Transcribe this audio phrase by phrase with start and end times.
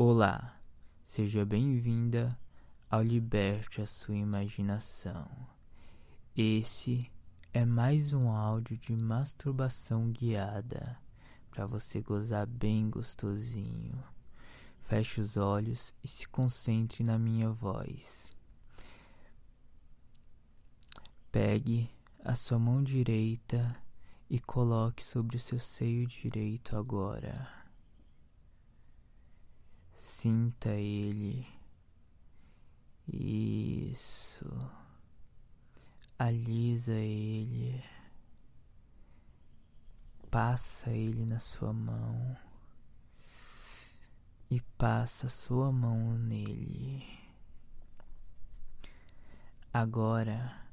[0.00, 0.56] Olá,
[1.02, 2.28] seja bem-vinda
[2.88, 5.28] ao Liberte a Sua Imaginação.
[6.36, 7.10] Esse
[7.52, 10.96] é mais um áudio de masturbação guiada
[11.50, 14.00] para você gozar bem gostosinho.
[14.84, 18.30] Feche os olhos e se concentre na minha voz.
[21.32, 21.90] Pegue
[22.24, 23.74] a sua mão direita
[24.30, 27.57] e coloque sobre o seu seio direito agora.
[30.20, 31.46] Sinta ele.
[33.06, 34.50] Isso.
[36.18, 37.80] Alisa ele.
[40.28, 42.36] Passa ele na sua mão.
[44.50, 47.06] E passa sua mão nele.
[49.72, 50.66] Agora,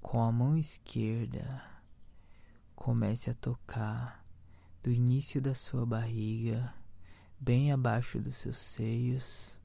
[0.00, 1.64] com a mão esquerda,
[2.76, 4.24] comece a tocar
[4.84, 6.77] do início da sua barriga
[7.40, 9.58] bem abaixo dos seus seios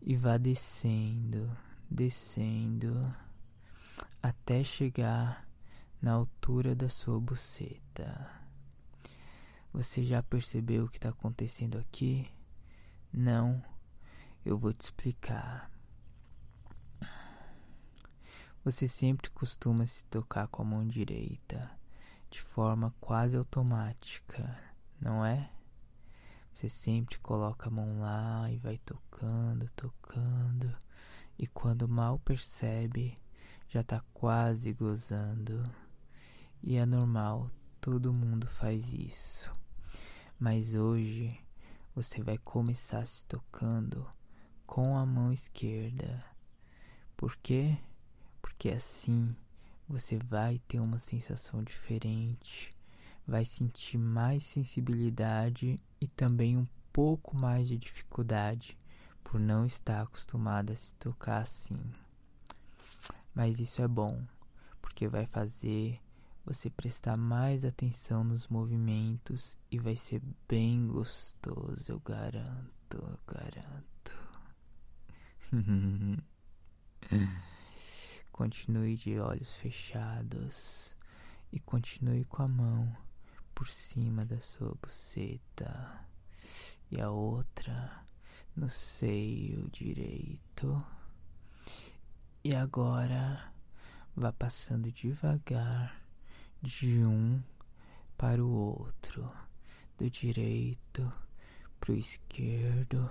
[0.00, 1.50] e vá descendo,
[1.90, 3.14] descendo
[4.22, 5.46] até chegar
[6.00, 8.30] na altura da sua buceta.
[9.72, 12.26] Você já percebeu o que está acontecendo aqui?
[13.12, 13.62] Não,
[14.44, 15.70] eu vou te explicar.
[18.64, 21.70] Você sempre costuma se tocar com a mão direita,
[22.30, 24.58] de forma quase automática,
[25.00, 25.50] não é?
[26.56, 30.74] Você sempre coloca a mão lá e vai tocando, tocando,
[31.38, 33.14] e quando mal percebe,
[33.68, 35.62] já tá quase gozando.
[36.62, 39.52] E é normal, todo mundo faz isso.
[40.40, 41.38] Mas hoje
[41.94, 44.08] você vai começar se tocando
[44.66, 46.18] com a mão esquerda.
[47.18, 47.76] Por quê?
[48.40, 49.36] Porque assim
[49.86, 52.74] você vai ter uma sensação diferente
[53.26, 58.78] vai sentir mais sensibilidade e também um pouco mais de dificuldade
[59.24, 61.80] por não estar acostumado a se tocar assim.
[63.34, 64.22] Mas isso é bom,
[64.80, 65.98] porque vai fazer
[66.44, 73.86] você prestar mais atenção nos movimentos e vai ser bem gostoso, eu garanto, eu garanto.
[78.30, 80.94] continue de olhos fechados
[81.50, 83.05] e continue com a mão
[83.56, 86.06] por cima da sua buceta
[86.90, 88.06] e a outra
[88.54, 90.84] no seio direito.
[92.44, 93.50] E agora
[94.14, 96.02] vá passando devagar
[96.60, 97.42] de um
[98.18, 99.32] para o outro,
[99.96, 101.10] do direito
[101.80, 103.10] para o esquerdo,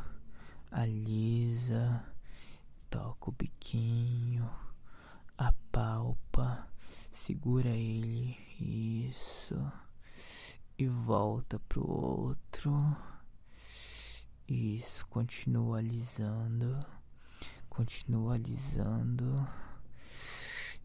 [0.72, 2.05] alisa,
[2.88, 4.47] toca o biquinho,
[5.39, 6.69] apalpa,
[7.11, 9.59] segura ele, isso
[10.78, 12.97] e volta pro outro.
[14.47, 16.86] Isso, continua alisando,
[17.69, 19.47] continua alisando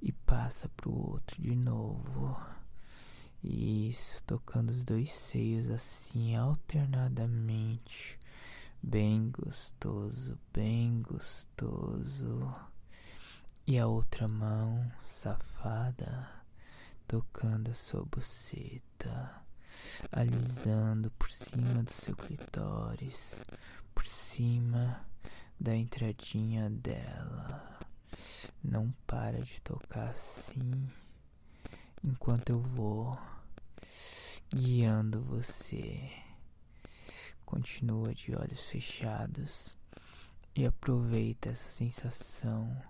[0.00, 2.41] e passa pro outro de novo.
[3.43, 8.19] Isso, tocando os dois seios assim alternadamente.
[8.83, 12.55] Bem gostoso, bem gostoso.
[13.67, 16.29] E a outra mão, safada,
[17.06, 19.50] tocando a sua buceta
[20.13, 23.35] alisando por cima do seu clitóris,
[23.95, 25.05] por cima
[25.59, 27.79] da entradinha dela.
[28.63, 30.91] Não para de tocar assim
[32.03, 33.19] enquanto eu vou
[34.53, 36.11] guiando você.
[37.45, 39.77] Continua de olhos fechados
[40.55, 42.81] e aproveita essa sensação,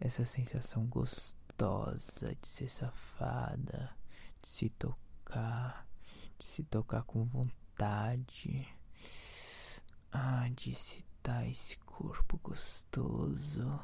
[0.00, 3.90] essa sensação gostosa de ser safada,
[4.42, 5.83] de se tocar
[6.38, 8.66] de se tocar com vontade,
[10.12, 13.80] ah, de excitar esse corpo gostoso,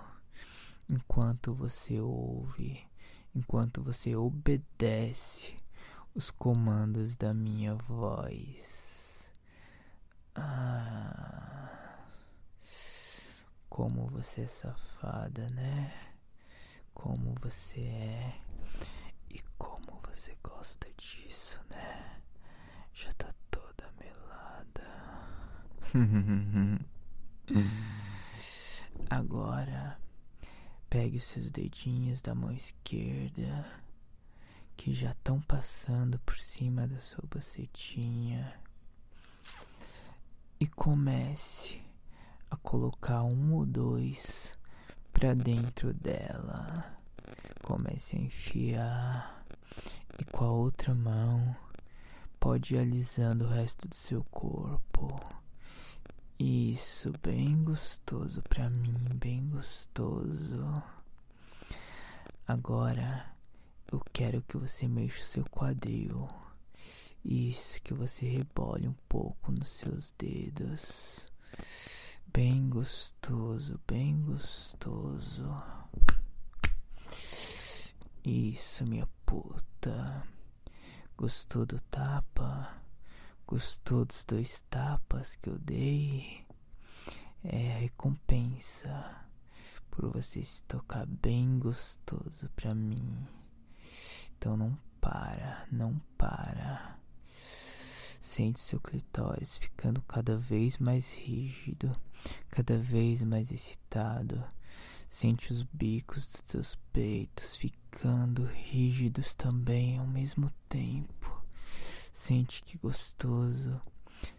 [0.89, 2.87] enquanto você ouve,
[3.35, 5.57] enquanto você obedece
[6.15, 9.31] os comandos da minha voz.
[10.35, 11.99] Ah,
[13.69, 15.93] como você é safada, né?
[16.93, 18.41] Como você é
[19.29, 22.10] e como você gosta disso, né?
[23.03, 24.85] Já tá toda melada.
[29.09, 29.99] Agora,
[30.91, 33.65] pegue os seus dedinhos da mão esquerda
[34.77, 38.53] que já estão passando por cima da sua bacetinha
[40.59, 41.81] e comece
[42.51, 44.53] a colocar um ou dois
[45.11, 46.99] para dentro dela.
[47.63, 49.45] Comece a enfiar
[50.19, 51.57] e com a outra mão
[52.41, 55.21] pode ir alisando o resto do seu corpo.
[56.39, 60.83] Isso, bem gostoso pra mim, bem gostoso.
[62.49, 63.31] Agora
[63.93, 66.27] eu quero que você mexa o seu quadril.
[67.23, 71.21] Isso, que você rebole um pouco nos seus dedos.
[72.33, 75.55] Bem gostoso, bem gostoso.
[78.25, 80.40] Isso, minha puta.
[81.21, 82.81] Gostou do tapa?
[83.47, 86.47] Gostou dos dois tapas que eu dei?
[87.45, 89.21] É a recompensa
[89.91, 93.29] por você se tocar bem gostoso pra mim.
[94.39, 96.99] Então não para, não para.
[98.23, 101.95] Sente seu clitóris ficando cada vez mais rígido,
[102.49, 104.43] cada vez mais excitado.
[105.09, 111.43] Sente os bicos dos seus peitos ficando rígidos também ao mesmo tempo.
[112.13, 113.81] Sente que gostoso.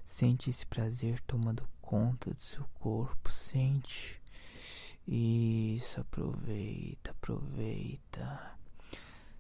[0.06, 3.32] Sente esse prazer tomando conta do seu corpo.
[3.32, 4.22] Sente.
[5.08, 8.56] Isso, aproveita, aproveita.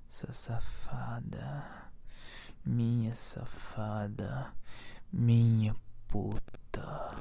[0.09, 1.91] Sua safada.
[2.65, 4.53] Minha safada,
[5.11, 5.75] minha
[6.07, 7.15] puta.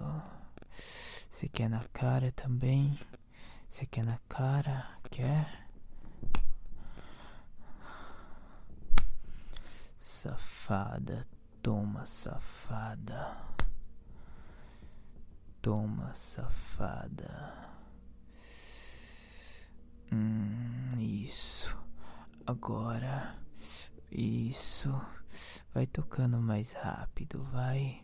[1.32, 2.96] Você quer na cara também?
[3.68, 4.96] Você quer na cara?
[5.10, 5.66] Quer?
[9.98, 11.26] Safada,
[11.60, 13.36] toma, safada.
[15.60, 17.52] Toma, safada.
[20.12, 21.76] Hum, isso.
[22.46, 23.43] Agora,
[24.14, 24.94] isso.
[25.74, 28.02] Vai tocando mais rápido, vai.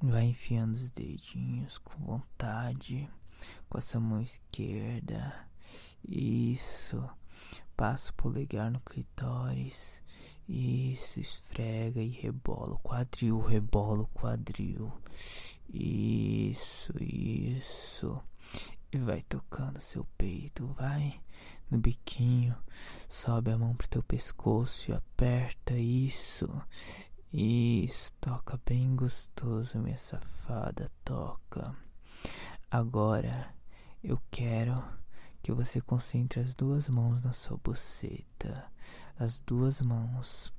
[0.00, 3.10] Vai enfiando os dedinhos com vontade,
[3.68, 5.48] com essa mão esquerda.
[6.08, 7.02] Isso.
[7.76, 10.00] Passa o polegar no clitóris.
[10.48, 14.92] Isso, esfrega e rebola o quadril, rebola o quadril.
[15.68, 18.22] Isso, isso.
[18.90, 21.20] E vai tocando seu peito, vai
[21.70, 22.56] no biquinho.
[23.08, 26.48] Sobe a mão pro teu pescoço e aperta isso.
[27.32, 31.74] Isso, toca bem gostoso, minha safada, toca.
[32.70, 33.54] Agora
[34.02, 34.82] eu quero
[35.42, 38.64] que você concentre as duas mãos na sua buceta,
[39.18, 40.52] as duas mãos,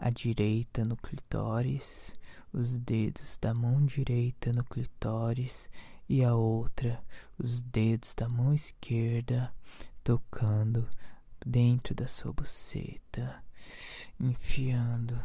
[0.00, 2.12] a direita no clitóris,
[2.52, 5.68] os dedos da mão direita no clitóris
[6.08, 7.02] e a outra,
[7.38, 9.52] os dedos da mão esquerda
[10.02, 10.88] tocando
[11.44, 13.42] dentro da sua buceta,
[14.18, 15.20] enfiando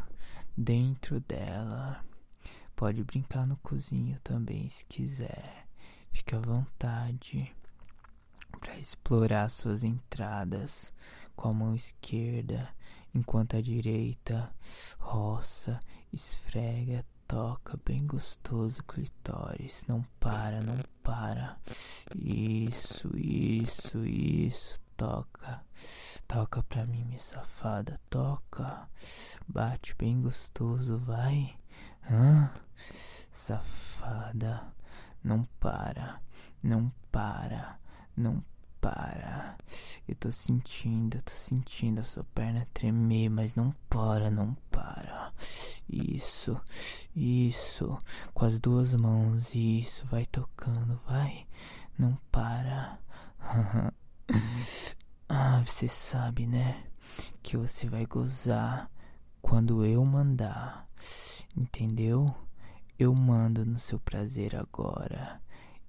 [0.56, 2.04] dentro dela.
[2.74, 5.66] Pode brincar no cozinho também se quiser.
[6.12, 7.54] Fique à vontade
[8.60, 10.92] para explorar suas entradas
[11.36, 12.68] com a mão esquerda,
[13.14, 14.52] enquanto a direita
[14.98, 15.78] roça,
[16.12, 19.84] esfrega, toca bem gostoso o clitóris.
[19.86, 20.76] Não para, não
[21.08, 21.56] para.
[22.14, 24.78] Isso, isso, isso.
[24.94, 25.64] Toca,
[26.26, 27.98] toca pra mim, minha safada.
[28.10, 28.86] Toca,
[29.46, 31.56] bate bem gostoso, vai.
[32.10, 32.50] Hã?
[33.32, 34.66] Safada,
[35.24, 36.20] não para,
[36.62, 37.78] não para
[38.18, 38.44] não
[38.80, 39.56] para.
[40.06, 45.27] Eu tô sentindo, eu tô sentindo a sua perna tremer, mas não para, não para.
[45.88, 46.60] Isso,
[47.14, 47.96] isso.
[48.34, 50.06] Com as duas mãos, isso.
[50.06, 51.46] Vai tocando, vai.
[51.98, 52.98] Não para.
[55.28, 56.84] ah, você sabe, né?
[57.42, 58.90] Que você vai gozar
[59.40, 60.88] quando eu mandar.
[61.56, 62.34] Entendeu?
[62.98, 65.40] Eu mando no seu prazer agora.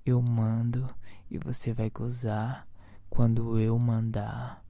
[0.06, 0.88] Eu mando
[1.30, 2.68] e você vai gozar
[3.10, 4.64] quando eu mandar.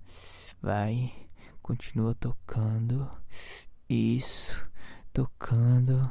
[0.62, 1.13] Vai,
[1.62, 3.09] continua tocando.
[3.88, 4.69] Isso,
[5.20, 6.10] tocando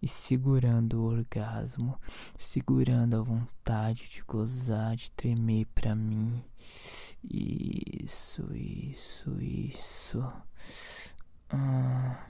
[0.00, 1.98] e segurando o orgasmo,
[2.38, 6.40] segurando a vontade de gozar, de tremer pra mim.
[7.24, 10.20] Isso, isso, isso.
[11.50, 12.28] Ah,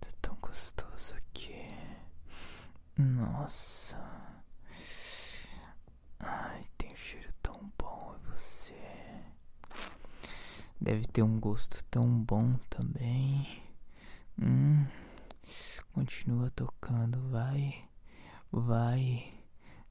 [0.00, 1.68] tá tão gostoso aqui.
[2.98, 3.96] Nossa.
[6.18, 8.74] Ai, tem um cheiro tão bom em você.
[10.80, 13.62] Deve ter um gosto tão bom também.
[14.42, 14.84] Hum.
[15.94, 17.84] Continua tocando, vai.
[18.50, 19.32] Vai.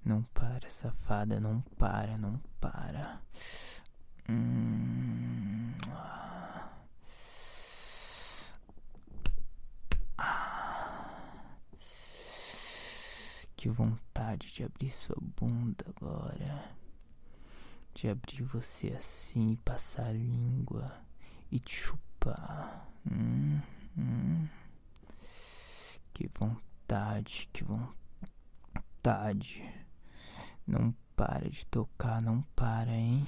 [0.04, 3.22] Não para, safada, não para, não para.
[4.30, 5.72] Hum.
[5.88, 6.74] Ah.
[13.56, 16.76] Que vontade de abrir sua bunda agora.
[17.94, 20.92] De abrir você assim, passar a língua
[21.50, 22.90] e te chupar.
[23.10, 23.62] Hum,
[23.98, 24.50] hum.
[26.14, 29.64] Que vontade, que vontade.
[30.68, 33.28] Não para de tocar, não para, hein?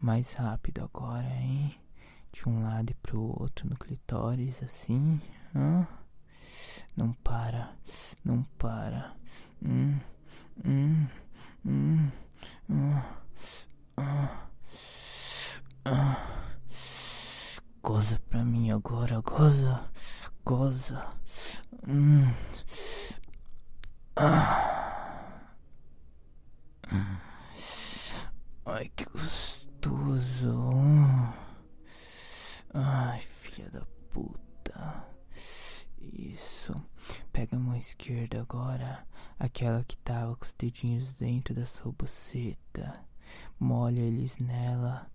[0.00, 1.78] Mais rápido agora, hein?
[2.32, 5.20] De um lado e pro outro no clitóris, assim.
[5.54, 5.86] Hã?
[6.96, 7.76] Não para,
[8.24, 9.14] não para.
[9.62, 9.98] Hum,
[10.64, 11.06] hum,
[11.64, 12.10] hum,
[12.68, 13.02] hum,
[13.98, 14.28] hum.
[17.82, 19.88] Goza pra mim agora, goza,
[20.48, 21.06] goza.
[21.86, 22.32] Hum.
[24.16, 25.52] Ah.
[28.64, 30.58] Ai, que gostoso.
[32.72, 35.04] Ai, filha da puta.
[36.00, 36.74] Isso.
[37.30, 39.06] Pega a mão esquerda agora,
[39.38, 43.04] aquela que tava com os dedinhos dentro da sua buceta.
[43.60, 45.10] Molha eles nela,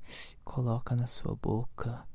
[0.45, 2.05] coloca na sua boca.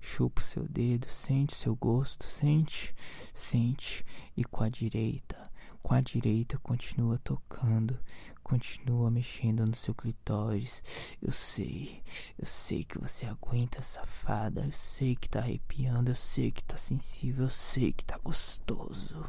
[0.00, 2.94] Chupa o seu dedo, sente o seu gosto, sente,
[3.34, 4.04] sente.
[4.36, 5.50] E com a direita,
[5.82, 7.98] com a direita continua tocando,
[8.42, 10.82] continua mexendo no seu clitóris.
[11.20, 12.02] Eu sei,
[12.38, 14.64] eu sei que você aguenta, safada.
[14.64, 19.24] Eu sei que tá arrepiando, eu sei que tá sensível, eu sei que tá gostoso.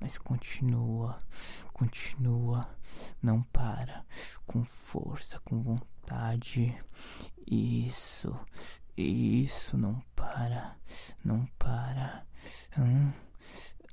[0.00, 1.18] Mas continua,
[1.72, 2.68] continua,
[3.22, 4.04] não para,
[4.46, 6.74] com força, com vontade.
[7.46, 8.36] Isso,
[8.96, 10.76] isso, não para,
[11.24, 12.26] não para.
[12.78, 13.12] Hum.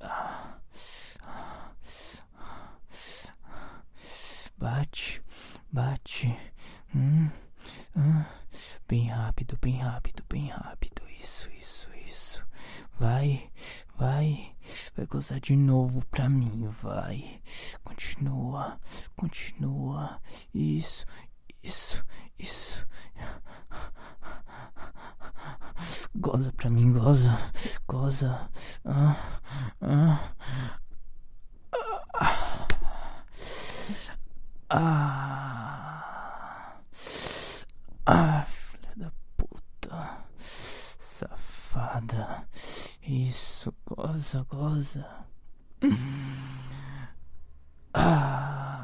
[0.00, 0.58] Ah.
[4.58, 5.22] Bate,
[5.70, 6.34] bate.
[6.94, 7.30] Hum,
[7.96, 8.24] hum.
[8.88, 11.02] Bem rápido, bem rápido, bem rápido.
[11.20, 12.46] Isso, isso, isso.
[12.98, 13.50] Vai,
[13.96, 14.54] vai.
[14.96, 17.40] Vai gozar de novo pra mim, vai.
[17.84, 18.80] Continua,
[19.16, 20.18] continua.
[20.54, 21.04] Isso,
[21.62, 22.02] isso,
[22.38, 22.73] isso.
[26.24, 27.38] Goza pra mim, goza,
[27.86, 28.48] goza.
[28.82, 29.14] Ah,
[29.82, 30.32] ah.
[34.70, 36.00] Ah,
[38.06, 40.24] ah, filha da puta,
[40.98, 42.48] safada.
[43.02, 45.06] Isso, goza, goza.
[47.92, 48.80] Ah,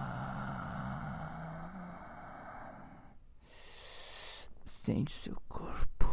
[4.64, 6.06] sente seu corpo.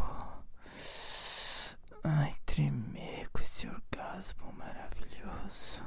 [2.03, 3.67] Ai, tremer com esse
[4.17, 5.83] orgasmo maravilhoso.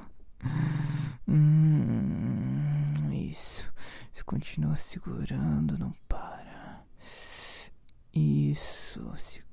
[1.26, 3.66] Hum, isso.
[4.12, 6.84] Você continua segurando, não para.
[8.14, 9.49] Isso, segura,